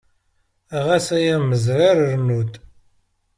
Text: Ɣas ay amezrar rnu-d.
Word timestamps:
Ɣas 0.85 1.07
ay 1.17 1.27
amezrar 1.35 1.97
rnu-d. 2.13 2.53